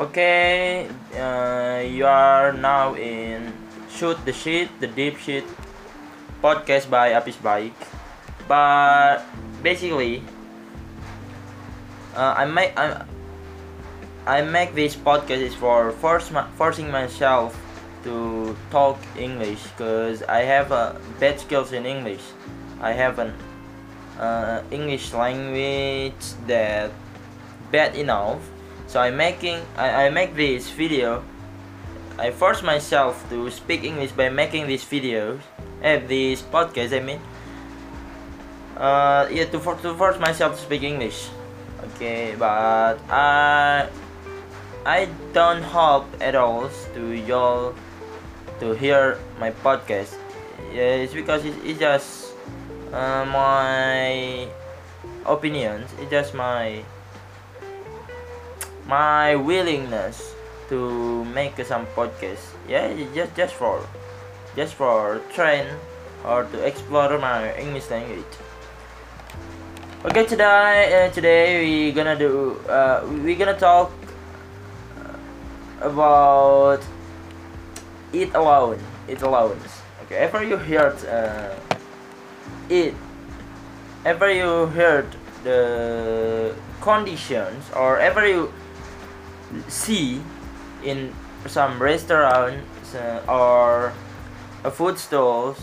Okay, 0.00 0.88
uh, 1.12 1.84
you 1.84 2.08
are 2.08 2.56
now 2.56 2.96
in 2.96 3.52
Shoot 3.92 4.16
the 4.24 4.32
Shit, 4.32 4.72
the 4.80 4.88
Deep 4.88 5.20
Shit 5.20 5.44
podcast 6.40 6.88
by 6.88 7.12
Apis 7.12 7.36
Bike. 7.36 7.76
But 8.48 9.20
basically, 9.60 10.24
uh, 12.16 12.32
I 12.32 12.48
make 12.48 12.72
I, 12.80 13.04
I 14.24 14.40
make 14.40 14.72
this 14.72 14.96
podcast 14.96 15.44
is 15.44 15.52
for 15.52 15.92
force 16.00 16.32
forcing 16.56 16.88
myself 16.88 17.52
to 18.08 18.56
talk 18.72 18.96
English 19.20 19.60
because 19.76 20.24
I 20.24 20.48
have 20.48 20.72
a 20.72 20.96
bad 21.20 21.36
skills 21.44 21.76
in 21.76 21.84
English. 21.84 22.24
I 22.80 22.96
have 22.96 23.20
an 23.20 23.36
uh, 24.16 24.64
English 24.72 25.12
language 25.12 26.24
that 26.48 26.88
bad 27.68 27.92
enough. 28.00 28.40
So 28.90 28.98
I'm 28.98 29.16
making 29.16 29.62
I, 29.78 30.06
I 30.06 30.10
make 30.10 30.34
this 30.34 30.66
video. 30.66 31.22
I 32.18 32.34
force 32.34 32.60
myself 32.60 33.22
to 33.30 33.46
speak 33.48 33.86
English 33.86 34.10
by 34.10 34.28
making 34.34 34.66
these 34.66 34.82
videos, 34.82 35.38
eh, 35.78 36.02
this 36.02 36.42
podcast. 36.42 36.90
I 36.90 36.98
mean, 36.98 37.22
uh, 38.76 39.30
yeah, 39.30 39.46
to, 39.46 39.60
for, 39.62 39.78
to 39.86 39.94
force 39.94 40.18
myself 40.18 40.58
to 40.58 40.62
speak 40.66 40.82
English. 40.82 41.30
Okay, 41.94 42.34
but 42.34 42.98
I 43.06 43.86
I 44.84 45.06
don't 45.32 45.62
hope 45.62 46.10
at 46.18 46.34
all 46.34 46.66
to 46.98 47.14
y'all 47.14 47.78
to 48.58 48.74
hear 48.74 49.22
my 49.38 49.54
podcast. 49.62 50.18
Yeah, 50.74 51.06
it's 51.06 51.14
because 51.14 51.46
it's, 51.46 51.56
it's 51.62 51.78
just 51.78 52.34
uh, 52.90 53.22
my 53.22 54.50
opinions. 55.30 55.86
It's 56.02 56.10
just 56.10 56.34
my 56.34 56.82
my 58.86 59.36
willingness 59.36 60.34
to 60.68 61.24
make 61.24 61.56
some 61.64 61.86
podcast. 61.96 62.54
Yeah, 62.68 62.94
just 63.14 63.34
just 63.36 63.54
for 63.54 63.82
just 64.56 64.74
for 64.74 65.20
train 65.32 65.66
or 66.24 66.44
to 66.44 66.58
explore 66.62 67.18
my 67.18 67.54
English 67.58 67.90
language. 67.90 68.34
Okay, 70.04 70.24
today 70.24 71.06
uh, 71.06 71.10
today 71.12 71.60
we 71.60 71.92
gonna 71.92 72.16
do 72.16 72.56
uh, 72.68 73.04
we 73.24 73.34
gonna 73.34 73.58
talk 73.58 73.92
about 75.80 76.80
eat 78.12 78.32
alone. 78.34 78.78
Eat 79.08 79.22
alone. 79.22 79.58
Okay, 80.06 80.16
ever 80.16 80.42
you 80.42 80.56
heard 80.56 80.96
uh, 81.04 81.54
it? 82.68 82.94
Ever 84.04 84.32
you 84.32 84.66
heard 84.72 85.06
the 85.44 86.54
conditions 86.80 87.68
or 87.76 87.98
ever 87.98 88.26
you 88.26 88.52
see 89.68 90.22
in 90.84 91.12
some 91.46 91.80
restaurants 91.82 92.94
uh, 92.94 93.22
or 93.28 93.92
uh, 94.64 94.70
food 94.70 94.98
stalls 94.98 95.58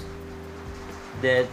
that 1.22 1.48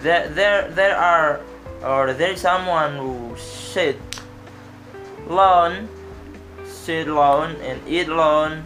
there 0.00 0.28
there 0.28 0.70
there 0.70 0.96
are 0.96 1.40
or 1.82 2.12
there 2.12 2.32
is 2.32 2.40
someone 2.40 2.96
who 2.96 3.36
sit 3.36 3.98
alone 5.28 5.88
sit 6.64 7.08
alone 7.08 7.56
and 7.62 7.80
eat 7.86 8.08
alone 8.08 8.62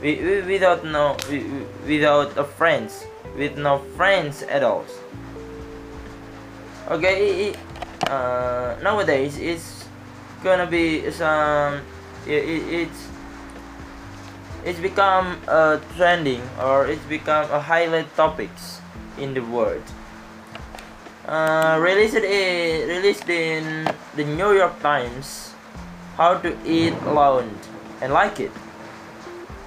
we, 0.00 0.16
we, 0.16 0.42
without 0.42 0.84
no 0.84 1.16
we, 1.30 1.44
without 1.86 2.36
a 2.36 2.44
friends 2.44 3.04
with 3.36 3.58
no 3.58 3.78
friends 3.96 4.42
at 4.44 4.62
all. 4.62 4.84
Okay 6.88 7.54
uh, 8.06 8.76
nowadays 8.82 9.38
it's 9.38 9.88
gonna 10.42 10.66
be 10.66 11.10
some 11.10 11.80
it, 12.26 12.44
it, 12.44 12.62
it's 12.88 13.08
it's 14.66 14.80
become 14.80 15.38
a 15.46 15.80
trending 15.94 16.42
or 16.60 16.86
it's 16.86 17.04
become 17.04 17.48
a 17.52 17.60
highlight 17.60 18.10
topics 18.16 18.80
in 19.16 19.32
the 19.32 19.40
world. 19.40 19.82
Uh, 21.26 21.78
released 21.80 22.16
in, 22.16 22.88
released 22.88 23.28
in 23.28 23.86
the 24.16 24.24
New 24.24 24.52
York 24.52 24.78
Times 24.80 25.54
how 26.16 26.38
to 26.38 26.50
eat 26.66 26.94
alone 27.06 27.50
and 28.00 28.12
like 28.12 28.40
it. 28.40 28.50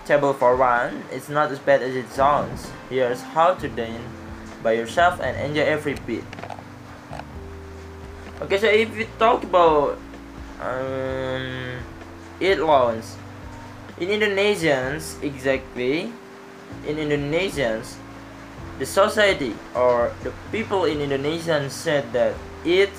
Table 0.05 0.33
for 0.33 0.57
one 0.57 1.03
it's 1.11 1.29
not 1.29 1.51
as 1.51 1.59
bad 1.59 1.81
as 1.81 1.95
it 1.95 2.09
sounds. 2.11 2.69
Here's 2.89 3.21
how 3.21 3.53
to 3.55 3.69
dine 3.69 4.03
by 4.61 4.73
yourself 4.73 5.21
and 5.21 5.39
enjoy 5.39 5.63
every 5.63 5.95
bit. 6.05 6.23
Okay 8.41 8.57
so 8.57 8.67
if 8.67 8.95
we 8.95 9.07
talk 9.17 9.43
about 9.43 9.97
um, 10.59 11.78
eat 12.39 12.59
loans 12.59 13.17
in 13.99 14.09
Indonesians 14.09 15.21
exactly. 15.23 16.11
In 16.87 16.95
Indonesians 16.95 17.97
the 18.79 18.85
society 18.85 19.53
or 19.75 20.15
the 20.23 20.31
people 20.51 20.85
in 20.85 21.01
Indonesia 21.03 21.69
said 21.69 22.07
that 22.15 22.33
eat 22.63 22.89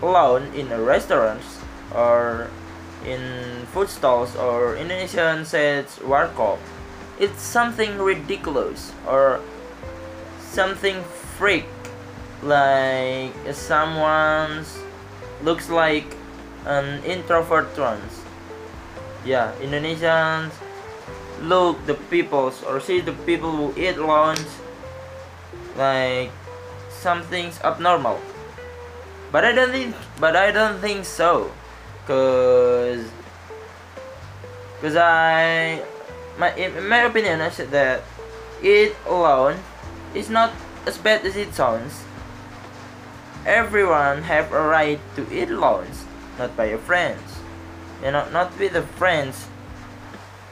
alone 0.00 0.48
in 0.56 0.72
a 0.72 0.80
restaurants 0.80 1.60
or 1.92 2.48
in 3.04 3.20
food 3.76 3.92
stalls 3.92 4.34
or 4.34 4.76
Indonesian 4.76 5.44
says 5.44 6.00
warkop. 6.00 6.56
It's 7.20 7.42
something 7.44 8.00
ridiculous 8.00 8.96
or 9.06 9.44
something 10.40 11.04
freak 11.36 11.68
like 12.42 13.36
someone's 13.52 14.80
looks 15.44 15.68
like 15.68 16.16
an 16.64 17.04
introvert 17.04 17.68
ones 17.76 18.23
yeah 19.24 19.52
Indonesians 19.60 20.52
look 21.40 21.80
the 21.86 21.94
peoples 22.12 22.62
or 22.62 22.80
see 22.80 23.00
the 23.00 23.12
people 23.24 23.50
who 23.50 23.72
eat 23.80 23.98
lunch 23.98 24.44
like 25.76 26.30
something's 26.90 27.60
abnormal. 27.60 28.20
But 29.32 29.44
I 29.44 29.52
don't 29.52 29.70
think 29.70 29.94
but 30.20 30.36
I 30.36 30.52
don't 30.52 30.78
think 30.78 31.04
so 31.04 31.50
cause 32.06 33.04
cause 34.80 34.96
I 34.96 35.82
my 36.38 36.54
in 36.54 36.88
my 36.88 37.04
opinion 37.08 37.40
I 37.40 37.50
said 37.50 37.70
that 37.72 38.04
eat 38.62 38.94
alone 39.06 39.58
is 40.14 40.30
not 40.30 40.52
as 40.86 40.96
bad 40.98 41.26
as 41.26 41.36
it 41.36 41.52
sounds. 41.54 42.04
Everyone 43.44 44.22
have 44.24 44.52
a 44.52 44.62
right 44.62 45.00
to 45.16 45.26
eat 45.28 45.50
alone 45.50 45.90
not 46.38 46.56
by 46.56 46.72
your 46.72 46.80
friends 46.80 47.43
you 48.04 48.12
know 48.12 48.28
not 48.30 48.52
with 48.58 48.74
the 48.74 48.82
friends. 49.00 49.48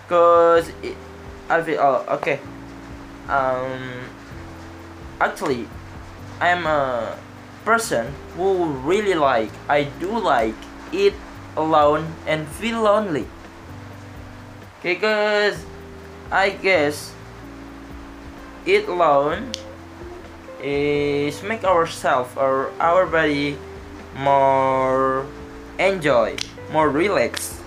Cause 0.08 0.72
it, 0.82 0.96
I'll 1.48 1.62
be 1.62 1.76
oh 1.76 2.04
okay. 2.16 2.40
Um 3.28 4.08
actually 5.20 5.68
I'm 6.40 6.66
a 6.66 7.18
person 7.64 8.12
who 8.34 8.72
really 8.82 9.14
like 9.14 9.52
I 9.68 9.84
do 10.00 10.18
like 10.18 10.56
eat 10.90 11.14
alone 11.56 12.16
and 12.26 12.48
feel 12.48 12.82
lonely. 12.82 13.28
Okay, 14.80 14.94
because 14.94 15.62
I 16.32 16.50
guess 16.50 17.12
eat 18.66 18.88
alone 18.88 19.52
is 20.62 21.42
make 21.42 21.64
ourselves 21.64 22.34
or 22.36 22.72
our 22.80 23.06
body 23.06 23.58
more 24.16 25.26
enjoy 25.78 26.36
more 26.72 26.88
relaxed. 26.88 27.60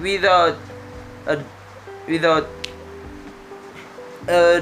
Without 0.00 0.56
without 2.06 2.48
uh, 4.28 4.60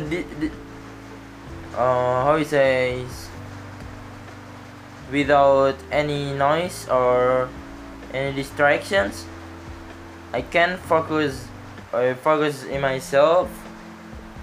uh, 1.74 2.24
how 2.24 2.36
you 2.36 2.44
say 2.44 3.04
without 5.10 5.76
any 5.90 6.34
noise 6.34 6.88
or 6.88 7.48
any 8.12 8.34
distractions 8.34 9.24
I 10.32 10.42
can 10.42 10.76
focus 10.76 11.46
I 11.92 12.12
focus 12.14 12.64
in 12.64 12.82
myself 12.82 13.48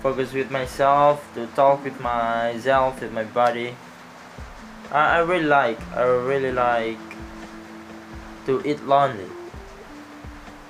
focus 0.01 0.33
with 0.33 0.51
myself 0.51 1.17
to 1.33 1.47
talk 1.57 1.83
with 1.83 1.99
myself 1.99 3.01
with 3.01 3.11
my 3.11 3.23
body. 3.23 3.75
I, 4.91 5.17
I 5.17 5.19
really 5.19 5.45
like 5.45 5.79
I 5.97 6.03
really 6.03 6.51
like 6.51 7.14
to 8.45 8.61
eat 8.65 8.83
lonely 8.83 9.29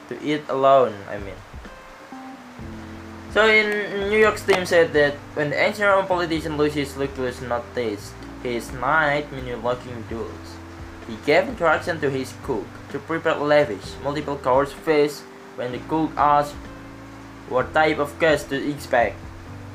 to 0.09 0.21
eat 0.21 0.43
alone 0.49 0.93
I 1.09 1.17
mean 1.17 1.35
so 3.35 3.45
in 3.49 4.07
New 4.09 4.17
York's 4.17 4.43
team 4.47 4.65
said 4.65 4.93
that 4.93 5.15
when 5.35 5.49
the 5.49 5.59
ancient 5.59 5.89
Roman 5.89 6.07
politician 6.07 6.55
Lucius 6.55 6.95
Lucullus 6.95 7.41
noticed 7.41 8.13
his 8.41 8.71
night 8.71 9.29
menu 9.29 9.57
lacking 9.57 10.05
duels, 10.07 10.55
he 11.05 11.17
gave 11.25 11.49
instruction 11.49 11.99
to 11.99 12.09
his 12.09 12.33
cook 12.43 12.63
to 12.93 12.99
prepare 12.99 13.35
lavish, 13.35 13.99
multiple 14.01 14.37
course 14.37 14.71
feast 14.71 15.23
when 15.57 15.73
the 15.73 15.79
cook 15.91 16.11
asked 16.15 16.55
what 17.49 17.73
type 17.73 17.99
of 17.99 18.17
guest 18.21 18.47
to 18.51 18.69
expect. 18.71 19.19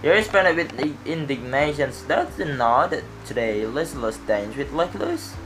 He 0.01 0.09
responded 0.09 0.57
with 0.57 0.97
indignation, 1.05 1.93
does 2.09 2.37
that 2.37 3.03
today 3.27 3.67
Lucius 3.67 4.17
dines 4.27 4.57
with 4.57 4.73
Lucullus? 4.73 5.37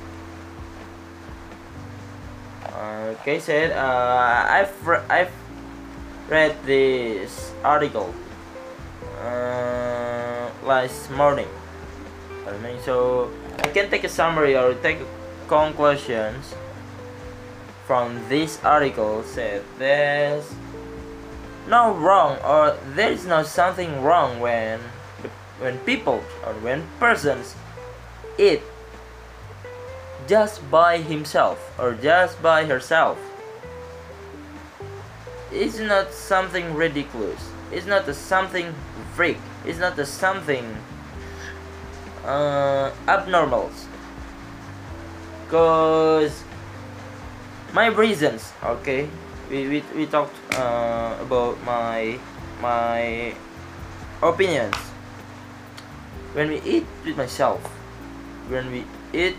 Okay, 2.74 3.38
said, 3.38 3.70
uh, 3.70 4.46
I've, 4.50 4.74
I've 5.08 5.30
read 6.28 6.56
this 6.66 7.52
article 7.62 8.12
uh, 9.22 10.50
last 10.64 11.08
morning. 11.12 11.46
I 12.48 12.58
mean, 12.58 12.80
so 12.82 13.30
I 13.58 13.68
can 13.68 13.90
take 13.90 14.02
a 14.02 14.08
summary 14.08 14.56
or 14.56 14.74
take 14.74 14.98
conclusions 15.46 16.54
from 17.86 18.18
this 18.28 18.58
article. 18.64 19.22
Said 19.22 19.62
there's 19.78 20.52
no 21.68 21.94
wrong 21.94 22.38
or 22.42 22.76
there 22.94 23.12
is 23.12 23.24
no 23.24 23.42
something 23.44 24.02
wrong 24.02 24.40
when 24.40 24.80
when 25.60 25.78
people 25.86 26.22
or 26.44 26.52
when 26.60 26.82
persons 26.98 27.54
eat 28.36 28.60
just 30.28 30.58
by 30.70 30.98
himself 30.98 31.58
or 31.78 31.94
just 31.94 32.40
by 32.42 32.64
herself. 32.64 33.18
It's 35.52 35.78
not 35.78 36.12
something 36.12 36.74
ridiculous. 36.74 37.40
It's 37.70 37.86
not 37.86 38.08
a 38.08 38.14
something 38.14 38.74
freak. 39.14 39.38
It's 39.64 39.78
not 39.78 39.98
a 39.98 40.06
something 40.06 40.76
uh, 42.24 42.90
abnormal. 43.06 43.70
Because 45.44 46.42
my 47.72 47.86
reasons 47.86 48.52
okay? 48.64 49.08
We, 49.50 49.68
we, 49.68 49.84
we 49.94 50.06
talked 50.06 50.34
uh, 50.54 51.16
about 51.20 51.62
my 51.64 52.18
my 52.60 53.34
opinions. 54.22 54.76
When 56.34 56.48
we 56.48 56.60
eat 56.62 56.86
with 57.04 57.16
myself 57.16 57.62
when 58.48 58.70
we 58.70 58.84
eat 59.12 59.36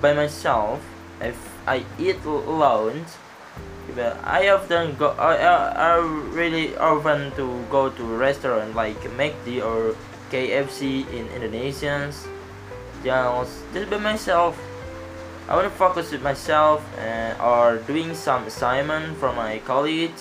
by 0.00 0.12
myself. 0.12 0.80
If 1.20 1.36
I 1.66 1.84
eat 1.98 2.24
alone 2.24 3.04
I 4.22 4.48
often 4.50 4.94
go 4.94 5.10
I, 5.18 5.34
I, 5.36 5.54
I 5.74 5.96
really 6.30 6.76
often 6.76 7.32
to 7.32 7.64
go 7.70 7.90
to 7.90 8.02
restaurant 8.04 8.76
like 8.76 9.00
McD 9.18 9.64
or 9.64 9.96
KFC 10.30 11.08
in 11.10 11.26
Indonesians. 11.34 12.28
Just 13.02 13.64
just 13.72 13.90
by 13.90 13.98
myself. 13.98 14.58
I 15.48 15.56
want 15.56 15.64
to 15.64 15.72
focus 15.72 16.12
with 16.12 16.22
myself 16.22 16.84
and, 16.98 17.32
or 17.40 17.78
doing 17.88 18.14
some 18.14 18.44
assignment 18.44 19.16
from 19.16 19.36
my 19.36 19.58
college 19.64 20.20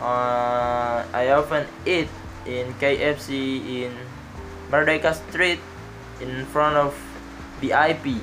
uh, 0.00 1.04
I 1.12 1.30
often 1.30 1.66
eat 1.84 2.08
in 2.46 2.72
KFC 2.74 3.84
in 3.84 3.92
Merdeka 4.70 5.14
Street 5.28 5.60
in 6.20 6.44
front 6.46 6.76
of 6.76 6.94
BIP 7.60 8.20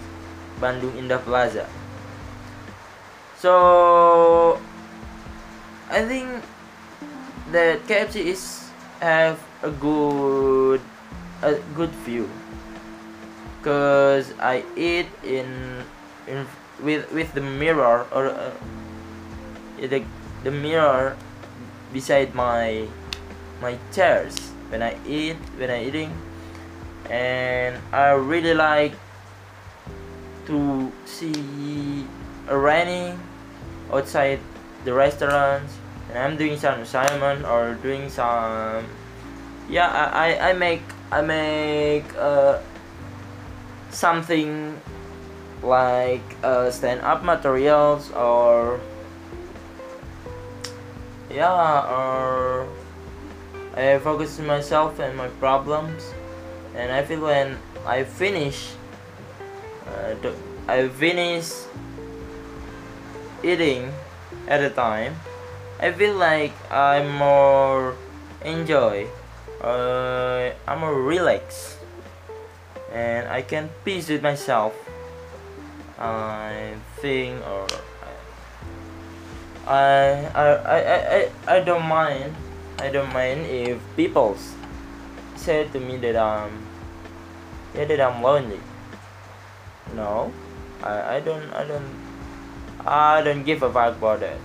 Bandung 0.62 0.94
Indah 0.96 1.20
Plaza. 1.22 1.66
So 3.38 4.60
I 5.92 6.02
think 6.08 6.30
that 7.52 7.84
KFC 7.86 8.32
is 8.32 8.72
have 9.04 9.36
a 9.62 9.70
good 9.70 10.80
a 11.44 11.60
good 11.76 11.92
view. 12.08 12.32
Cause 13.64 14.32
I 14.40 14.64
eat 14.76 15.08
in 15.24 15.84
in 16.28 16.48
with 16.80 17.12
with 17.12 17.36
the 17.36 17.44
mirror 17.44 18.08
or 18.12 18.32
uh, 18.32 18.56
the 19.80 20.04
the 20.44 20.52
mirror 20.52 21.16
beside 21.92 22.32
my 22.36 22.88
my 23.60 23.76
chairs 23.92 24.36
when 24.72 24.80
I 24.80 24.96
eat 25.04 25.40
when 25.60 25.68
I 25.68 25.84
eating. 25.84 26.16
And 27.12 27.76
I 27.92 28.16
really 28.16 28.56
like 28.56 28.96
to 30.46 30.92
see 31.06 32.06
a 32.48 32.58
raining 32.58 33.20
outside 33.92 34.40
the 34.84 34.94
restaurant 34.94 35.64
and 36.10 36.18
I'm 36.18 36.38
doing 36.38 36.58
some 36.58 36.82
assignment 36.82 37.46
or 37.46 37.76
doing 37.76 38.10
some 38.10 38.86
yeah 39.70 39.88
I, 39.88 40.34
I, 40.34 40.50
I 40.50 40.54
make 40.54 40.84
I 41.12 41.22
make 41.22 42.06
uh, 42.18 42.60
something 43.90 44.80
like 45.62 46.24
uh, 46.44 46.70
stand-up 46.72 47.24
materials 47.24 48.12
or 48.12 48.80
yeah 51.30 51.88
or 51.88 52.68
I 53.76 53.98
focus 54.00 54.40
myself 54.40 55.00
and 55.00 55.16
my 55.18 55.30
problems 55.40 56.04
and 56.76 56.92
I 56.92 57.06
feel 57.06 57.22
when 57.22 57.58
I 57.86 58.04
finish 58.04 58.74
uh, 59.94 60.32
I 60.68 60.88
finish 60.90 61.52
eating 63.44 63.92
at 64.48 64.62
a 64.62 64.70
time 64.70 65.16
I 65.80 65.92
feel 65.92 66.16
like 66.16 66.54
I'm 66.72 67.18
more 67.18 67.96
enjoy 68.44 69.08
uh, 69.64 70.52
I'm 70.68 70.80
more 70.80 70.96
relaxed 70.96 71.80
and 72.92 73.28
I 73.28 73.42
can 73.42 73.70
peace 73.84 74.10
with 74.10 74.22
myself. 74.22 74.76
I 75.98 76.76
think 77.00 77.40
or 77.48 77.68
I 79.66 80.28
I, 80.36 80.46
I, 80.46 80.78
I, 80.78 81.30
I 81.48 81.60
don't 81.62 81.88
mind 81.88 82.36
I 82.80 82.90
don't 82.90 83.12
mind 83.14 83.46
if 83.48 83.80
people 83.96 84.38
say 85.36 85.68
to 85.72 85.80
me 85.80 85.98
that 85.98 86.18
I'm 86.18 86.52
yeah 87.74 87.86
that 87.86 88.02
I'm 88.02 88.22
lonely 88.22 88.60
no 89.96 90.32
I, 90.82 91.16
I 91.16 91.20
don't 91.20 91.54
I 91.54 91.64
don't 91.66 91.90
I 92.86 93.22
don't 93.22 93.44
give 93.44 93.64
a 93.64 93.72
fuck 93.72 93.98
about 93.98 94.20
that 94.22 94.40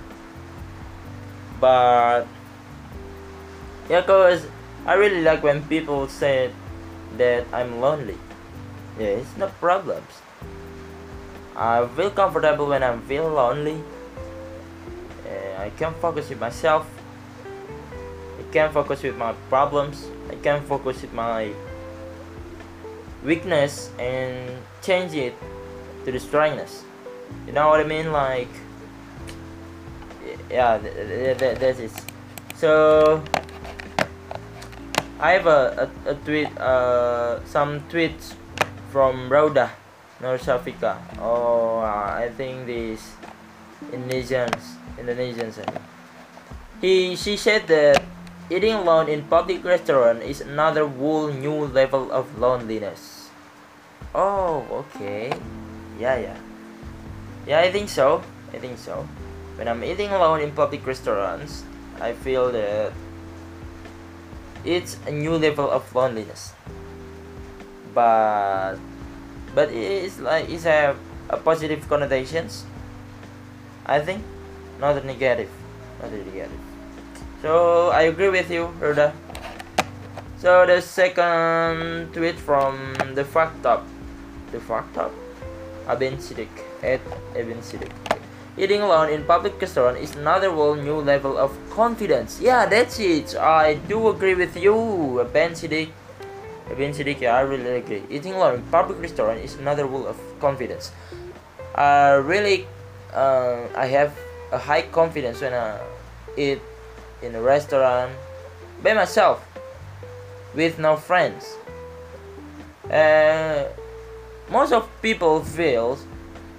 but 1.61 2.27
yeah 3.89 4.03
cause 4.03 4.47
I 4.87 4.95
really 4.95 5.23
like 5.23 5.43
when 5.43 5.63
people 5.65 6.09
say 6.09 6.53
that 7.17 7.47
I'm 7.53 7.81
lonely 7.81 8.19
yeah, 8.99 9.23
it's 9.23 9.37
no 9.37 9.47
problems. 9.63 10.11
I 11.55 11.87
feel 11.95 12.11
comfortable 12.11 12.67
when 12.67 12.83
I 12.83 12.99
feel 13.07 13.29
lonely. 13.31 13.83
I 15.59 15.71
can 15.71 15.93
focus 15.95 16.31
with 16.31 16.41
myself. 16.41 16.89
I 17.45 18.43
can 18.53 18.73
focus 18.73 19.03
with 19.03 19.17
my 19.17 19.35
problems. 19.49 20.07
I 20.31 20.35
can 20.37 20.63
focus 20.63 21.03
with 21.03 21.13
my 21.13 21.53
weakness 23.23 23.91
and 23.99 24.63
change 24.83 25.15
it 25.15 25.35
to 26.05 26.13
the 26.13 26.21
strengthness. 26.21 26.85
You 27.47 27.53
know 27.53 27.69
what 27.69 27.81
I 27.81 27.85
mean? 27.85 28.13
Like, 28.13 28.49
yeah, 30.51 30.79
that, 30.79 31.61
that 31.61 31.79
is. 31.79 31.95
So, 32.55 33.23
I 35.21 35.33
have 35.33 35.47
a, 35.47 35.91
a, 36.07 36.11
a 36.11 36.15
tweet, 36.15 36.47
uh, 36.59 37.45
some 37.45 37.81
tweets 37.91 38.35
from 38.91 39.29
Rhoda, 39.29 39.71
North 40.21 40.49
Africa. 40.49 40.99
Oh, 41.19 41.79
uh, 41.79 42.17
I 42.23 42.31
think 42.37 42.67
these 42.67 43.13
Indonesians, 43.93 44.79
Indonesians. 44.97 45.59
He, 46.81 47.17
she 47.17 47.37
said 47.37 47.67
that 47.67 48.03
eating 48.51 48.75
alone 48.75 49.09
in 49.09 49.23
public 49.25 49.65
restaurant 49.65 50.23
is 50.23 50.41
another 50.41 50.87
whole 50.87 51.29
new 51.29 51.67
level 51.67 52.11
of 52.13 52.39
loneliness. 52.39 53.18
Oh, 54.15 54.85
okay. 54.85 55.33
Yeah, 55.99 56.17
yeah. 56.17 56.39
Yeah, 57.47 57.61
I 57.61 57.73
think 57.73 57.89
so. 57.89 58.23
I 58.53 58.59
think 58.59 58.79
so. 58.79 59.07
When 59.57 59.69
I'm 59.69 59.83
eating 59.83 60.11
alone 60.11 60.41
in 60.41 60.53
public 60.53 60.87
restaurants, 60.87 61.65
I 62.01 62.13
feel 62.13 62.53
that 62.53 62.93
it's 64.65 64.97
a 65.07 65.11
new 65.11 65.35
level 65.35 65.71
of 65.71 65.83
loneliness 65.95 66.53
but 67.95 68.77
but 69.55 69.71
it's 69.71 70.19
like 70.19 70.49
it's 70.49 70.67
a, 70.67 70.95
positive 71.45 71.87
connotations 71.89 72.65
I 73.87 74.01
think 74.01 74.25
not 74.81 74.97
a 74.97 75.05
negative 75.05 75.51
not 76.01 76.13
negative 76.13 76.61
so 77.43 77.89
I 77.91 78.03
agree 78.03 78.31
with 78.31 78.51
you 78.51 78.73
Ruda. 78.81 79.13
so 80.39 80.67
the 80.67 80.81
second 80.81 82.13
tweet 82.13 82.37
from 82.37 82.95
the 83.15 83.25
fact 83.25 83.65
up 83.67 83.85
the 84.53 84.61
fact 84.61 84.97
up 84.97 85.13
Abin 85.87 86.17
Sidik 86.17 86.53
at 86.83 87.01
Abin 87.35 87.61
Sidik 87.61 87.93
Eating 88.59 88.83
alone 88.83 89.11
in 89.11 89.23
public 89.23 89.61
restaurant 89.61 89.97
is 89.99 90.17
another 90.17 90.51
whole 90.51 90.75
new 90.75 90.97
level 90.99 91.39
of 91.39 91.55
confidence. 91.71 92.41
Yeah, 92.43 92.67
that's 92.67 92.99
it. 92.99 93.37
I 93.37 93.75
do 93.87 94.09
agree 94.09 94.35
with 94.35 94.57
you, 94.57 94.75
Ben 95.33 95.53
Sidik. 95.53 95.91
Ibn 96.71 96.93
Siddiqui, 96.93 97.31
I 97.31 97.41
really 97.41 97.79
agree. 97.79 98.03
Eating 98.11 98.35
alone 98.35 98.57
in 98.57 98.63
public 98.63 99.01
restaurant 99.01 99.41
is 99.41 99.55
another 99.55 99.87
rule 99.87 100.07
of 100.07 100.19
confidence. 100.41 100.93
I 101.75 102.19
really, 102.19 102.67
uh, 103.15 103.63
I 103.77 103.87
have 103.87 104.13
a 104.53 104.59
high 104.59 104.83
confidence 104.83 105.41
when 105.41 105.55
I 105.55 105.81
eat 106.37 106.61
in 107.23 107.35
a 107.35 107.41
restaurant 107.41 108.13
by 108.83 108.93
myself 108.93 109.47
with 110.55 110.79
no 110.79 110.97
friends. 110.97 111.57
Uh, 112.91 113.65
most 114.51 114.73
of 114.73 114.89
people 115.03 115.45
feel 115.45 115.97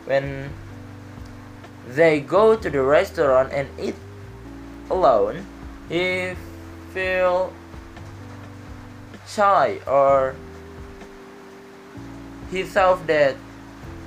when 0.06 0.50
they 1.88 2.20
go 2.20 2.56
to 2.56 2.70
the 2.70 2.82
restaurant 2.82 3.52
and 3.52 3.68
eat 3.80 3.96
alone, 4.90 5.46
he 5.90 6.34
feel 6.94 7.54
shy 9.28 9.80
or 9.86 10.36
he 12.52 12.64
thought 12.64 13.06
that 13.08 13.36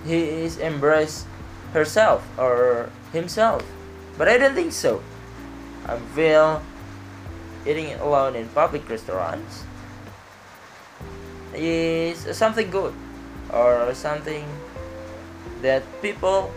he 0.07 0.47
is 0.47 0.59
embrace 0.59 1.27
herself 1.73 2.27
or 2.39 2.91
himself. 3.13 3.63
But 4.19 4.29
I 4.29 4.39
don't 4.39 4.55
think 4.55 4.73
so. 4.73 5.03
I 5.87 5.99
feel 6.15 6.63
eating 7.67 7.95
alone 7.99 8.35
in 8.35 8.49
public 8.51 8.89
restaurants 8.89 9.65
is 11.55 12.19
something 12.37 12.71
good 12.71 12.95
or 13.53 13.95
something 13.95 14.45
that 15.61 15.83
people 16.03 16.51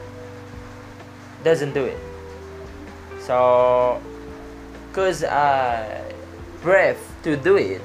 doesn't 1.43 1.73
do 1.73 1.85
it. 1.85 1.99
So 3.19 4.01
cause 4.93 5.23
I 5.23 6.01
brave 6.61 6.97
to 7.23 7.35
do 7.35 7.57
it 7.57 7.81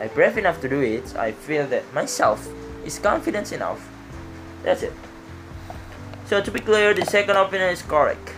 I 0.00 0.08
brave 0.08 0.36
enough 0.36 0.60
to 0.60 0.68
do 0.68 0.80
it 0.82 1.14
I 1.16 1.32
feel 1.32 1.66
that 1.68 1.84
myself 1.94 2.48
is 2.84 2.98
confident 2.98 3.52
enough. 3.52 3.88
That's 4.62 4.82
it. 4.82 4.92
So 6.26 6.42
to 6.42 6.50
be 6.50 6.60
clear 6.60 6.92
the 6.92 7.06
second 7.06 7.36
opinion 7.36 7.70
is 7.70 7.82
correct. 7.82 8.32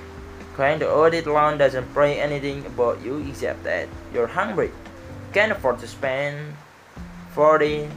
To 0.58 0.90
audit 0.90 1.26
loan 1.26 1.56
doesn't 1.56 1.86
pray 1.94 2.18
anything 2.18 2.66
about 2.66 3.00
you 3.00 3.22
except 3.30 3.62
that 3.62 3.86
you're 4.12 4.26
hungry. 4.26 4.72
Can't 5.32 5.52
afford 5.52 5.78
to 5.78 5.86
spend 5.86 6.56
40 7.30 7.88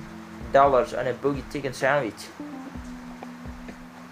dollars 0.51 0.93
on 0.93 1.08
a 1.08 1.13
boogie 1.13 1.43
chicken 1.51 1.74
sandwich. 1.74 2.27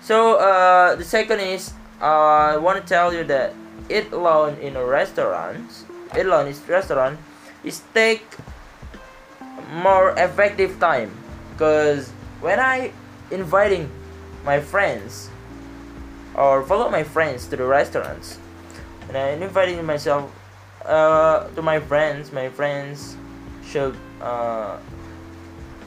So 0.02 0.36
uh, 0.38 0.96
the 0.96 1.04
second 1.04 1.40
is 1.40 1.74
uh, 2.02 2.56
I 2.56 2.58
want 2.58 2.82
to 2.82 2.88
tell 2.88 3.14
you 3.14 3.24
that 3.26 3.54
eat 3.90 4.12
alone 4.12 4.58
in 4.58 4.76
a 4.76 4.86
restaurant 4.86 5.70
eat 6.16 6.26
alone 6.26 6.48
in 6.48 6.56
a 6.56 6.72
restaurant 6.72 7.20
is 7.64 7.82
take 7.94 8.26
more 9.72 10.12
effective 10.18 10.80
time. 10.80 11.12
Because 11.52 12.10
when 12.42 12.60
I 12.60 12.92
inviting 13.32 13.90
my 14.44 14.60
friends 14.60 15.30
or 16.36 16.64
follow 16.64 16.90
my 16.90 17.04
friends 17.04 17.48
to 17.48 17.56
the 17.56 17.66
restaurants 17.66 18.40
and 19.08 19.18
I 19.18 19.30
inviting 19.32 19.84
myself 19.86 20.32
uh, 20.86 21.48
to 21.50 21.62
my 21.62 21.80
friends 21.80 22.32
my 22.32 22.50
friends 22.50 23.18
should 23.66 23.98
uh, 24.22 24.78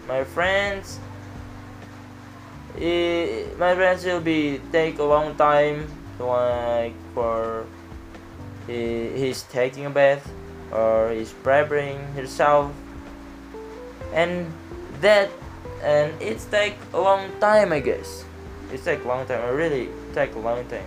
my 0.09 0.25
friends 0.25 0.99
it, 2.77 3.59
my 3.59 3.75
friends 3.75 4.05
will 4.05 4.21
be 4.21 4.61
take 4.73 4.99
a 4.99 5.05
long 5.05 5.35
time 5.37 5.87
like 6.19 6.95
for 7.15 7.67
he, 8.67 9.09
he's 9.11 9.43
taking 9.43 9.87
a 9.87 9.91
bath 9.91 10.31
or 10.71 11.11
he's 11.11 11.33
preparing 11.33 12.01
himself. 12.15 12.73
And 14.15 14.53
that 15.01 15.31
and 15.83 16.13
it's 16.21 16.45
take 16.47 16.77
a 16.93 17.01
long 17.01 17.29
time 17.41 17.73
I 17.73 17.81
guess. 17.81 18.25
It's 18.73 18.85
take 18.85 19.05
a 19.05 19.09
long 19.09 19.27
time 19.27 19.43
I 19.43 19.49
really 19.49 19.89
take 20.15 20.35
a 20.35 20.39
long 20.39 20.65
time. 20.67 20.87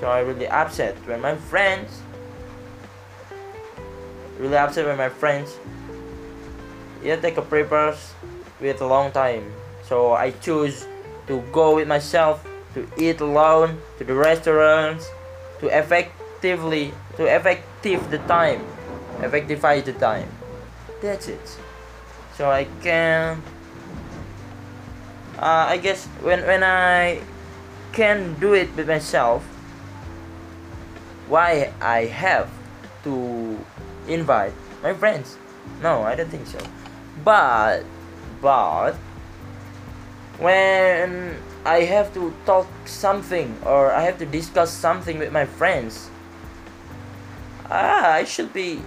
So 0.00 0.08
I 0.08 0.20
really 0.20 0.48
upset 0.48 0.96
when 1.06 1.20
my 1.20 1.36
friends. 1.36 2.02
Really 4.38 4.56
upset 4.56 4.86
when 4.86 4.98
my 4.98 5.08
friends. 5.08 5.56
Yeah 7.02 7.16
take 7.16 7.36
a 7.36 7.42
papers 7.42 8.12
with 8.60 8.80
a 8.80 8.86
long 8.86 9.12
time. 9.12 9.52
So 9.82 10.12
I 10.12 10.30
choose 10.30 10.86
to 11.26 11.40
go 11.52 11.76
with 11.76 11.88
myself 11.88 12.46
to 12.74 12.86
eat 12.98 13.20
alone 13.20 13.80
to 13.98 14.04
the 14.04 14.14
restaurants 14.14 15.08
to 15.60 15.68
effectively 15.68 16.92
to 17.16 17.24
effective 17.24 18.10
the 18.10 18.18
time 18.26 18.60
effectify 19.20 19.84
the 19.84 19.92
time. 19.94 20.28
That's 21.00 21.28
it. 21.28 21.58
So 22.36 22.50
I 22.50 22.66
can 22.82 23.42
uh, 25.38 25.66
I 25.70 25.76
guess 25.78 26.06
when 26.22 26.42
when 26.46 26.62
I 26.62 27.20
can 27.92 28.34
do 28.40 28.54
it 28.54 28.74
with 28.74 28.88
myself 28.88 29.42
why 31.28 31.72
I 31.80 32.04
have 32.10 32.50
to 33.04 33.56
invite 34.08 34.52
my 34.82 34.92
friends? 34.92 35.38
No 35.80 36.02
I 36.02 36.14
don't 36.14 36.30
think 36.30 36.46
so. 36.46 36.58
But 37.22 37.86
but 38.44 38.92
when 40.36 41.34
I 41.64 41.80
have 41.88 42.12
to 42.12 42.34
talk 42.44 42.68
something 42.84 43.56
or 43.64 43.90
I 43.90 44.02
have 44.02 44.18
to 44.18 44.26
discuss 44.26 44.70
something 44.70 45.18
with 45.18 45.32
my 45.32 45.46
friends, 45.46 46.10
ah, 47.70 48.20
I 48.20 48.24
should 48.24 48.52
be 48.52 48.82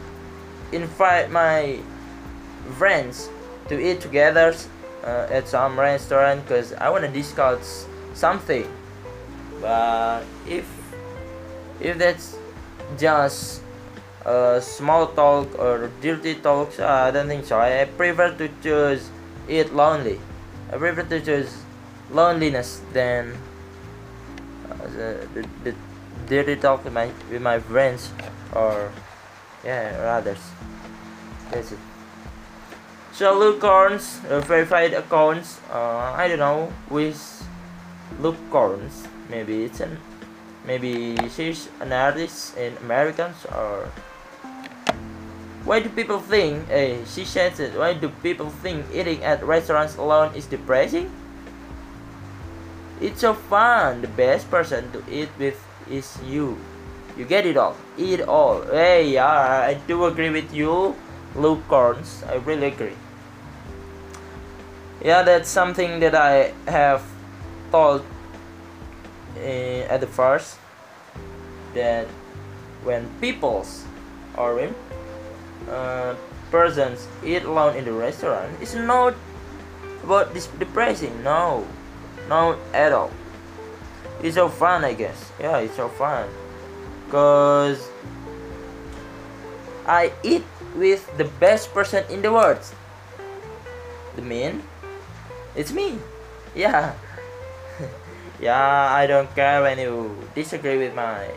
invite 0.71 1.31
my 1.31 1.79
friends 2.77 3.29
to 3.69 3.81
eat 3.81 3.99
together 3.99 4.53
uh, 5.03 5.25
at 5.31 5.47
some 5.47 5.79
restaurant 5.79 6.45
because 6.45 6.73
I 6.73 6.91
want 6.91 7.03
to 7.05 7.11
discuss 7.11 7.87
something. 8.13 8.69
But 9.59 10.21
if 10.45 10.69
if 11.81 11.97
that's 11.97 12.37
just 12.99 13.61
a 14.23 14.61
small 14.61 15.07
talk 15.17 15.57
or 15.57 15.89
dirty 15.99 16.35
talks, 16.35 16.77
uh, 16.77 17.09
I 17.09 17.09
don't 17.09 17.27
think 17.27 17.45
so. 17.45 17.57
I 17.57 17.89
prefer 17.97 18.37
to 18.37 18.49
choose 18.61 19.09
eat 19.49 19.73
lonely. 19.73 20.19
I 20.71 20.77
prefer 20.77 21.03
to 21.03 21.21
choose 21.21 21.63
loneliness 22.11 22.81
than 22.93 23.37
uh, 24.69 24.87
the, 25.33 25.47
the, 25.63 25.75
dirty 26.27 26.57
talk 26.57 26.83
with 26.83 26.91
my 26.91 27.09
with 27.31 27.41
my 27.41 27.57
friends 27.57 28.11
or 28.53 28.91
yeah 29.63 29.95
or 29.99 30.07
others. 30.07 30.39
That's 31.51 31.71
it. 31.71 31.79
So 33.13 33.37
Luke 33.37 33.61
Corns, 33.61 34.19
uh, 34.29 34.41
verified 34.41 34.93
accounts. 34.93 35.59
Uh, 35.71 36.13
I 36.15 36.27
don't 36.27 36.39
know 36.39 36.73
with 36.89 37.47
Luke 38.19 38.37
Corns. 38.51 39.07
Maybe 39.29 39.63
it's 39.63 39.79
an 39.79 39.97
maybe 40.65 41.15
she's 41.29 41.69
an 41.79 41.93
artist 41.93 42.57
in 42.57 42.75
Americans 42.77 43.45
or 43.55 43.89
why 45.67 45.81
do 45.83 45.89
people 45.89 46.19
think, 46.23 46.65
hey, 46.69 47.03
she 47.03 47.25
says 47.25 47.59
it, 47.59 47.75
why 47.75 47.93
do 47.93 48.07
people 48.23 48.49
think 48.63 48.87
eating 48.93 49.21
at 49.21 49.43
restaurants 49.43 49.97
alone 49.97 50.33
is 50.33 50.47
depressing? 50.47 51.11
It's 53.01 53.19
so 53.19 53.33
fun. 53.35 54.01
The 54.01 54.07
best 54.07 54.49
person 54.49 54.89
to 54.95 55.03
eat 55.11 55.27
with 55.37 55.59
is 55.91 56.17
you. 56.23 56.57
You 57.17 57.25
get 57.25 57.45
it 57.45 57.57
all. 57.57 57.75
Eat 57.97 58.21
all. 58.21 58.63
Hey, 58.63 59.11
yeah, 59.11 59.67
I 59.67 59.75
do 59.91 60.05
agree 60.05 60.29
with 60.29 60.53
you, 60.53 60.95
Luke 61.35 61.67
Corns. 61.67 62.23
I 62.23 62.35
really 62.47 62.67
agree. 62.67 62.95
Yeah, 65.03 65.21
that's 65.21 65.49
something 65.49 65.99
that 65.99 66.15
I 66.15 66.53
have 66.65 67.03
thought 67.71 68.05
uh, 69.35 69.91
at 69.91 69.99
the 69.99 70.07
first 70.07 70.57
that 71.75 72.07
when 72.83 73.11
people's 73.19 73.83
or 74.37 74.55
when 74.55 74.73
uh, 75.69 76.15
persons 76.51 77.07
eat 77.23 77.43
alone 77.43 77.75
in 77.75 77.85
the 77.85 77.91
restaurant 77.91 78.51
is 78.61 78.75
not 78.75 79.15
about 80.03 80.33
this 80.33 80.47
depressing. 80.59 81.23
No, 81.23 81.67
not 82.27 82.57
at 82.73 82.91
all. 82.91 83.11
It's 84.23 84.35
so 84.35 84.49
fun, 84.49 84.85
I 84.85 84.93
guess. 84.93 85.31
Yeah, 85.39 85.59
it's 85.59 85.75
so 85.75 85.89
fun. 85.89 86.29
Cause 87.11 87.89
I 89.85 90.11
eat 90.23 90.43
with 90.75 91.05
the 91.17 91.25
best 91.39 91.73
person 91.73 92.03
in 92.09 92.21
the 92.21 92.31
world. 92.31 92.59
The 94.15 94.21
mean, 94.21 94.63
it's 95.55 95.71
me. 95.71 95.99
Yeah. 96.55 96.95
yeah, 98.41 98.91
I 98.91 99.07
don't 99.07 99.29
care 99.35 99.61
when 99.61 99.79
you 99.79 100.11
disagree 100.33 100.77
with 100.77 100.95
my 100.95 101.29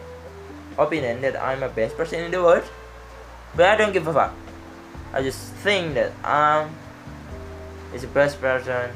opinion 0.78 1.20
that 1.20 1.36
I'm 1.36 1.60
the 1.60 1.68
best 1.68 1.96
person 1.96 2.24
in 2.24 2.30
the 2.30 2.42
world. 2.42 2.64
But 3.56 3.66
I 3.66 3.76
don't 3.76 3.92
give 3.92 4.06
a 4.06 4.12
fuck. 4.12 4.34
I 5.12 5.22
just 5.22 5.52
think 5.64 5.94
that 5.94 6.12
I'm 6.24 6.70
is 7.94 8.02
the 8.02 8.08
best 8.08 8.40
person 8.40 8.90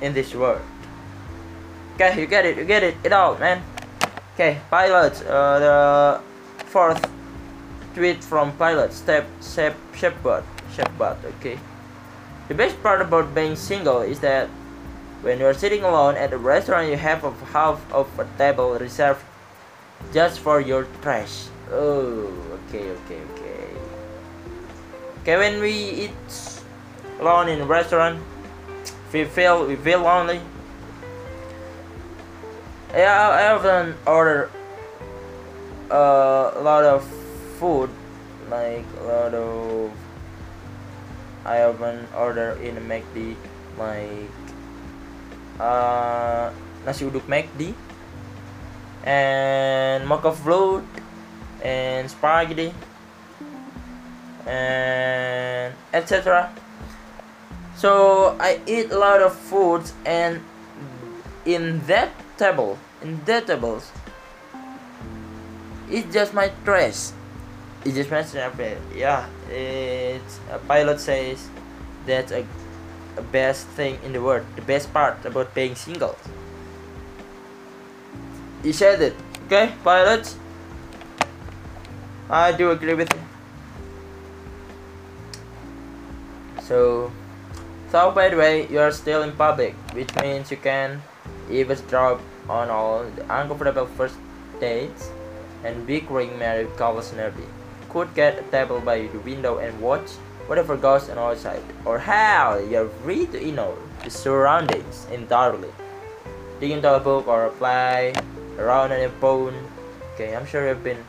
in 0.00 0.12
this 0.12 0.34
world. 0.34 0.60
Okay, 1.94 2.20
you 2.20 2.26
get 2.26 2.44
it, 2.44 2.56
you 2.56 2.64
get 2.64 2.82
it, 2.82 2.96
it 3.04 3.12
out, 3.12 3.40
man. 3.40 3.62
Okay, 4.34 4.60
pilot, 4.70 5.24
uh, 5.26 5.58
the 5.58 6.20
fourth 6.66 7.00
tweet 7.94 8.24
from 8.24 8.52
pilot, 8.56 8.92
step, 8.92 9.26
step, 9.40 9.76
shepherd, 9.94 10.44
shepherd, 10.72 11.16
okay. 11.36 11.58
The 12.48 12.54
best 12.54 12.82
part 12.82 13.00
about 13.00 13.34
being 13.34 13.56
single 13.56 14.00
is 14.00 14.20
that 14.20 14.48
when 15.22 15.38
you're 15.38 15.54
sitting 15.54 15.84
alone 15.84 16.16
at 16.16 16.32
a 16.32 16.38
restaurant, 16.38 16.90
you 16.90 16.96
have 16.96 17.24
a 17.24 17.30
half 17.52 17.80
of 17.92 18.08
a 18.18 18.26
table 18.36 18.74
reserved 18.74 19.22
just 20.12 20.40
for 20.40 20.60
your 20.60 20.86
trash. 21.00 21.46
Oh, 21.70 22.32
okay, 22.68 22.90
okay, 22.90 23.20
okay. 23.32 23.51
Okay, 25.22 25.38
when 25.38 25.62
we 25.62 26.10
eat 26.10 26.32
alone 27.22 27.46
in 27.46 27.62
a 27.62 27.64
restaurant, 27.64 28.18
we 29.14 29.22
feel 29.22 29.70
we 29.70 29.78
feel 29.78 30.02
lonely. 30.02 30.42
Yeah, 32.90 33.30
I 33.30 33.54
often 33.54 33.94
order 34.02 34.50
uh, 35.86 36.58
a 36.58 36.62
lot 36.66 36.82
of 36.82 37.06
food 37.62 37.86
like 38.50 38.82
a 38.98 39.04
lot 39.06 39.30
of 39.30 39.94
I 41.46 41.70
often 41.70 42.02
order 42.18 42.58
in 42.58 42.74
McD 42.82 43.38
like 43.78 44.34
uh, 45.62 46.50
nasi 46.82 47.06
uduk 47.06 47.30
McD 47.30 47.78
and 49.06 50.02
mocha 50.02 50.34
float 50.34 50.82
and 51.62 52.10
spaghetti 52.10 52.74
and 54.46 55.74
etc 55.92 56.52
so 57.76 58.36
I 58.40 58.60
eat 58.66 58.90
a 58.90 58.98
lot 58.98 59.22
of 59.22 59.34
foods 59.34 59.92
and 60.04 60.40
in 61.44 61.80
that 61.86 62.10
table 62.38 62.78
in 63.02 63.20
that 63.24 63.46
tables 63.46 63.90
it's 65.90 66.12
just 66.12 66.34
my 66.34 66.50
dress 66.64 67.12
it's 67.84 67.96
just 67.96 68.10
my 68.10 68.22
strap 68.22 68.54
yeah. 68.94 69.26
It's 69.50 70.38
a 70.50 70.58
pilot 70.58 71.00
says 71.00 71.48
that's 72.06 72.30
a, 72.30 72.46
a 73.16 73.22
best 73.22 73.66
thing 73.74 73.98
in 74.04 74.12
the 74.12 74.22
world 74.22 74.46
the 74.54 74.62
best 74.62 74.92
part 74.92 75.24
about 75.24 75.52
being 75.54 75.74
single. 75.74 76.16
He 78.62 78.72
said 78.72 79.02
it 79.02 79.14
okay 79.46 79.72
pilot? 79.82 80.32
I 82.30 82.52
do 82.52 82.70
agree 82.70 82.94
with 82.94 83.12
you 83.12 83.31
so 86.72 87.12
so 87.92 88.10
by 88.10 88.30
the 88.30 88.36
way, 88.40 88.66
you 88.68 88.80
are 88.80 88.90
still 88.90 89.22
in 89.22 89.32
public, 89.36 89.74
which 89.92 90.08
means 90.16 90.50
you 90.50 90.56
can 90.56 91.02
eavesdrop 91.50 92.22
on 92.48 92.70
all 92.70 93.04
the 93.04 93.22
uncomfortable 93.28 93.84
first 93.84 94.16
dates 94.58 95.10
and 95.62 95.86
big 95.86 96.08
bickering 96.08 96.32
married 96.38 96.72
couples 96.78 97.12
nerdy. 97.12 97.44
Could 97.90 98.14
get 98.14 98.40
a 98.40 98.44
table 98.48 98.80
by 98.80 99.04
the 99.12 99.20
window 99.20 99.58
and 99.58 99.78
watch 99.82 100.16
whatever 100.48 100.78
goes 100.78 101.10
on 101.10 101.18
outside, 101.18 101.62
or 101.84 101.98
hell, 101.98 102.56
you're 102.64 102.88
free 103.04 103.26
to 103.26 103.36
ignore 103.36 103.76
the 104.02 104.08
surroundings 104.08 105.06
entirely. 105.12 105.68
Dig 106.58 106.70
into 106.70 106.88
a 106.88 106.98
book 106.98 107.28
or 107.28 107.44
a 107.44 107.52
play, 107.60 108.14
around 108.56 108.92
on 108.92 109.00
your 109.04 109.16
phone. 109.20 109.54
Okay, 110.14 110.34
I'm 110.34 110.46
sure 110.46 110.66
you've 110.66 110.82
been 110.82 111.04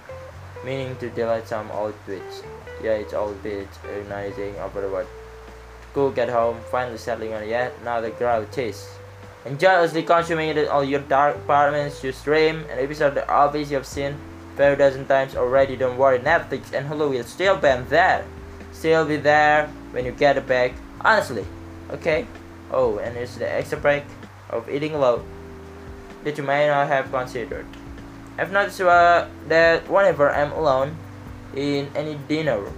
meaning 0.66 0.98
to 0.98 1.10
delete 1.10 1.48
some 1.48 1.72
old 1.72 1.96
tweets. 2.06 2.44
Yeah, 2.84 3.00
it's 3.00 3.14
old 3.14 3.42
tweets 3.42 3.80
organizing 3.88 4.60
over 4.60 4.82
the 4.82 5.23
Go 5.94 6.10
get 6.10 6.30
home, 6.30 6.58
finally 6.72 6.98
settling 6.98 7.34
on 7.34 7.48
yet 7.48 7.74
another 7.82 8.10
growl 8.10 8.46
chase. 8.46 8.90
And 9.46 9.60
jealously 9.60 10.04
consuming 10.04 10.50
it 10.50 10.68
all 10.68 10.84
your 10.84 11.02
dark 11.02 11.36
apartments, 11.36 12.04
you 12.04 12.12
stream 12.12 12.66
an 12.72 12.80
episode 12.80 13.16
that 13.16 13.30
obviously 13.30 13.76
you've 13.76 13.86
seen 13.86 14.16
a 14.58 14.76
dozen 14.76 15.06
times 15.06 15.36
already. 15.36 15.76
Don't 15.76 15.98
worry, 15.98 16.20
Netflix 16.20 16.74
and 16.74 16.88
Hulu 16.88 17.10
will 17.10 17.24
still 17.24 17.56
be 17.56 17.74
there. 17.90 18.26
Still 18.72 19.06
be 19.06 19.18
there 19.18 19.68
when 19.92 20.06
you 20.06 20.12
get 20.12 20.38
it 20.38 20.48
back. 20.48 20.74
Honestly, 21.02 21.46
okay? 21.92 22.26
Oh, 22.72 22.98
and 22.98 23.18
it's 23.18 23.36
the 23.36 23.52
extra 23.52 23.78
break 23.78 24.04
of 24.50 24.70
eating 24.70 24.94
low 24.94 25.24
that 26.24 26.38
you 26.38 26.44
may 26.44 26.68
not 26.68 26.88
have 26.88 27.12
considered. 27.12 27.66
I've 28.38 28.52
noticed 28.52 28.82
uh, 28.82 29.28
that 29.48 29.88
whenever 29.90 30.32
I'm 30.32 30.52
alone 30.54 30.96
in 31.56 31.90
any 31.96 32.16
dinner 32.28 32.72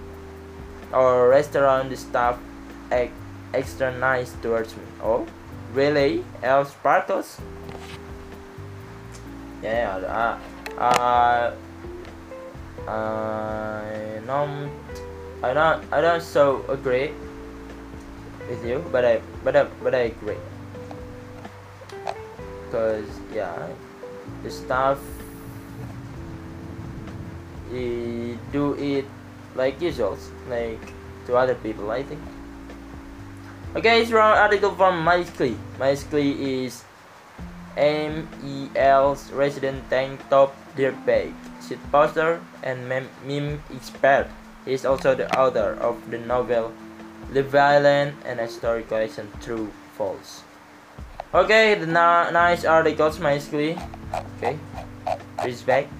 or 0.91 1.29
restaurant, 1.29 1.89
the 1.89 1.98
staff 1.98 2.38
act 2.92 3.13
extra 3.54 3.98
nice 3.98 4.34
towards 4.42 4.75
me. 4.75 4.84
Oh, 5.01 5.25
really? 5.74 6.24
El 6.44 6.65
Sparkles? 6.65 7.39
Yeah, 9.63 9.98
uh, 9.98 10.80
uh, 10.80 11.54
I 12.88 14.19
don't, 14.28 14.69
I 15.41 15.54
don't, 15.54 15.93
I 15.93 16.02
don't 16.02 16.21
so 16.21 16.63
agree 16.69 17.12
with 18.50 18.63
you, 18.65 18.84
but 18.91 19.06
I, 19.06 19.21
but 19.43 19.56
I, 19.56 19.63
but 19.82 19.95
I 19.95 20.13
agree. 20.13 20.38
Cause 22.71 23.08
yeah, 23.34 23.67
the 24.43 24.52
stuff 24.52 25.00
you 27.71 28.38
do 28.52 28.74
it 28.74 29.06
like 29.56 29.82
usual, 29.82 30.17
like 30.50 30.80
to 31.26 31.36
other 31.36 31.56
people. 31.56 31.89
I 31.89 32.04
think. 32.04 32.21
Okay, 33.76 34.00
it's 34.00 34.08
wrong 34.08 34.32
article 34.40 34.72
from 34.72 35.04
Miles 35.04 35.28
Klee. 35.36 35.60
MyScly 35.76 36.64
is 36.64 36.88
MEL's 37.76 39.28
resident 39.36 39.84
tank 39.92 40.16
top 40.32 40.56
dirtbag, 40.80 41.36
shit 41.60 41.84
poster, 41.92 42.40
and 42.64 42.88
mem 42.88 43.12
meme 43.28 43.60
expert. 43.76 44.32
He 44.64 44.72
is 44.72 44.88
also 44.88 45.12
the 45.12 45.28
author 45.36 45.76
of 45.84 46.00
the 46.08 46.24
novel 46.24 46.72
The 47.36 47.44
Violent 47.44 48.16
and 48.24 48.40
a 48.40 48.48
story 48.48 48.88
collection 48.88 49.28
True 49.44 49.68
False. 50.00 50.48
Okay, 51.36 51.76
the 51.76 51.84
na 51.84 52.32
nice 52.32 52.64
articles, 52.64 53.20
Miles 53.20 53.44
Klee. 53.52 53.76
Okay, 54.40 54.56
respect. 55.44 55.92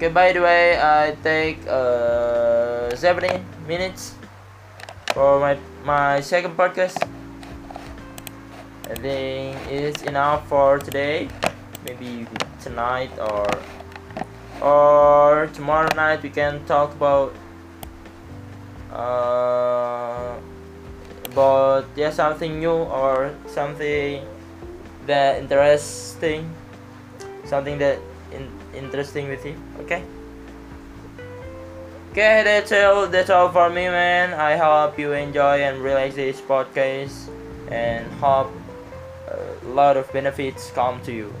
Okay, 0.00 0.08
by 0.08 0.32
the 0.32 0.40
way, 0.40 0.80
I 0.80 1.12
take 1.20 1.60
uh, 1.68 2.96
17 2.96 3.44
minutes 3.68 4.16
for 5.18 5.40
my 5.42 5.58
my 5.82 6.20
second 6.22 6.54
podcast. 6.54 6.94
I 8.86 8.94
think 9.02 9.58
it's 9.66 10.06
enough 10.06 10.46
for 10.46 10.78
today. 10.78 11.26
Maybe 11.82 12.22
tonight 12.62 13.10
or 13.18 13.50
or 14.62 15.50
tomorrow 15.58 15.90
night 15.98 16.22
we 16.22 16.30
can 16.30 16.62
talk 16.70 16.94
about 16.94 17.34
uh, 18.94 20.38
about 21.34 21.90
yeah 21.98 22.14
something 22.14 22.62
new 22.62 22.86
or 22.86 23.34
something 23.50 24.22
that 25.10 25.42
interesting 25.42 26.46
something 27.42 27.74
that 27.82 27.98
in, 28.30 28.46
interesting 28.70 29.26
with 29.26 29.42
you 29.42 29.58
okay 29.82 30.04
Okay, 32.18 32.42
that's 32.42 32.72
all. 32.72 33.06
That's 33.06 33.30
all 33.30 33.48
for 33.48 33.70
me, 33.70 33.86
man. 33.86 34.34
I 34.34 34.56
hope 34.56 34.98
you 34.98 35.12
enjoy 35.12 35.62
and 35.62 35.78
realize 35.78 36.16
this 36.16 36.40
podcast, 36.40 37.30
and 37.70 38.10
hope 38.18 38.50
a 39.30 39.68
lot 39.68 39.96
of 39.96 40.12
benefits 40.12 40.72
come 40.72 41.00
to 41.02 41.12
you. 41.12 41.32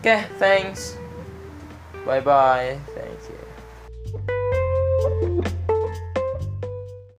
Okay, 0.00 0.26
thanks. 0.36 0.98
Bye 2.04 2.20
bye. 2.20 2.76